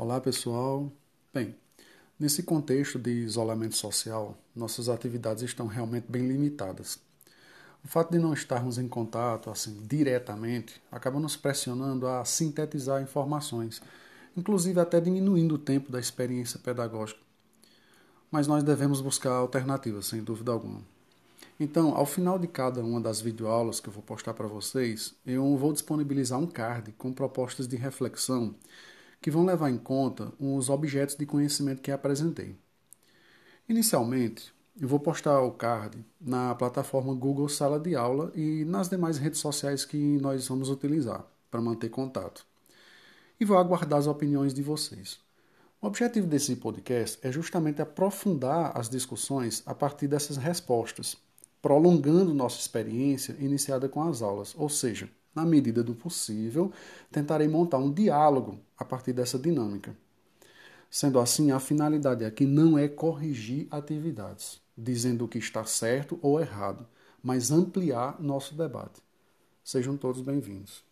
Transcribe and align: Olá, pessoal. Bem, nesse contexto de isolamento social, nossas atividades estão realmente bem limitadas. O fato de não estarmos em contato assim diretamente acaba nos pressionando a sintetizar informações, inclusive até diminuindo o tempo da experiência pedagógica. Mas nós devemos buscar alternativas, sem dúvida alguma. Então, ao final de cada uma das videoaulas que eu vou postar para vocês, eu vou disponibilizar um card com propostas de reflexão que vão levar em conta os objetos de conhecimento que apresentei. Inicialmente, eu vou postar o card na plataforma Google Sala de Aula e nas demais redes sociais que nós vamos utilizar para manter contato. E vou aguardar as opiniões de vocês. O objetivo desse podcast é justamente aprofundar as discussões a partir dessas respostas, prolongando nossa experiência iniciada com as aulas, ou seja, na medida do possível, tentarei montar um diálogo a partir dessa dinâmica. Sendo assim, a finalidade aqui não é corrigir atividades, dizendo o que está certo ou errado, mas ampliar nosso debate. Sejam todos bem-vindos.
Olá, 0.00 0.20
pessoal. 0.20 0.92
Bem, 1.34 1.56
nesse 2.20 2.44
contexto 2.44 3.00
de 3.00 3.10
isolamento 3.10 3.74
social, 3.74 4.38
nossas 4.54 4.88
atividades 4.88 5.42
estão 5.42 5.66
realmente 5.66 6.06
bem 6.08 6.24
limitadas. 6.24 7.00
O 7.84 7.88
fato 7.88 8.12
de 8.12 8.18
não 8.20 8.32
estarmos 8.32 8.78
em 8.78 8.86
contato 8.86 9.50
assim 9.50 9.82
diretamente 9.88 10.80
acaba 10.92 11.18
nos 11.18 11.34
pressionando 11.34 12.06
a 12.06 12.24
sintetizar 12.24 13.02
informações, 13.02 13.82
inclusive 14.36 14.78
até 14.78 15.00
diminuindo 15.00 15.56
o 15.56 15.58
tempo 15.58 15.90
da 15.90 15.98
experiência 15.98 16.60
pedagógica. 16.60 17.20
Mas 18.30 18.46
nós 18.46 18.62
devemos 18.62 19.00
buscar 19.00 19.32
alternativas, 19.32 20.06
sem 20.06 20.22
dúvida 20.22 20.52
alguma. 20.52 20.80
Então, 21.58 21.96
ao 21.96 22.06
final 22.06 22.38
de 22.38 22.46
cada 22.46 22.84
uma 22.84 23.00
das 23.00 23.20
videoaulas 23.20 23.80
que 23.80 23.88
eu 23.88 23.92
vou 23.92 24.04
postar 24.04 24.32
para 24.32 24.46
vocês, 24.46 25.12
eu 25.26 25.56
vou 25.56 25.72
disponibilizar 25.72 26.38
um 26.38 26.46
card 26.46 26.92
com 26.92 27.12
propostas 27.12 27.66
de 27.66 27.74
reflexão 27.74 28.54
que 29.20 29.30
vão 29.30 29.44
levar 29.44 29.70
em 29.70 29.78
conta 29.78 30.32
os 30.38 30.68
objetos 30.68 31.16
de 31.16 31.26
conhecimento 31.26 31.82
que 31.82 31.90
apresentei. 31.90 32.56
Inicialmente, 33.68 34.52
eu 34.80 34.86
vou 34.86 35.00
postar 35.00 35.40
o 35.40 35.50
card 35.50 36.04
na 36.20 36.54
plataforma 36.54 37.12
Google 37.12 37.48
Sala 37.48 37.80
de 37.80 37.96
Aula 37.96 38.30
e 38.34 38.64
nas 38.64 38.88
demais 38.88 39.18
redes 39.18 39.40
sociais 39.40 39.84
que 39.84 40.18
nós 40.18 40.46
vamos 40.46 40.70
utilizar 40.70 41.24
para 41.50 41.60
manter 41.60 41.88
contato. 41.88 42.46
E 43.40 43.44
vou 43.44 43.58
aguardar 43.58 43.98
as 43.98 44.06
opiniões 44.06 44.54
de 44.54 44.62
vocês. 44.62 45.18
O 45.80 45.86
objetivo 45.86 46.26
desse 46.26 46.56
podcast 46.56 47.18
é 47.22 47.30
justamente 47.30 47.82
aprofundar 47.82 48.72
as 48.76 48.88
discussões 48.88 49.62
a 49.66 49.74
partir 49.74 50.08
dessas 50.08 50.36
respostas, 50.36 51.16
prolongando 51.60 52.34
nossa 52.34 52.58
experiência 52.58 53.36
iniciada 53.38 53.88
com 53.88 54.02
as 54.02 54.22
aulas, 54.22 54.54
ou 54.56 54.68
seja, 54.68 55.08
na 55.38 55.46
medida 55.46 55.84
do 55.84 55.94
possível, 55.94 56.72
tentarei 57.12 57.46
montar 57.46 57.78
um 57.78 57.92
diálogo 57.92 58.58
a 58.76 58.84
partir 58.84 59.12
dessa 59.12 59.38
dinâmica. 59.38 59.96
Sendo 60.90 61.20
assim, 61.20 61.52
a 61.52 61.60
finalidade 61.60 62.24
aqui 62.24 62.44
não 62.44 62.76
é 62.76 62.88
corrigir 62.88 63.68
atividades, 63.70 64.60
dizendo 64.76 65.24
o 65.24 65.28
que 65.28 65.38
está 65.38 65.64
certo 65.64 66.18
ou 66.22 66.40
errado, 66.40 66.86
mas 67.22 67.52
ampliar 67.52 68.20
nosso 68.20 68.54
debate. 68.54 69.00
Sejam 69.62 69.96
todos 69.96 70.22
bem-vindos. 70.22 70.82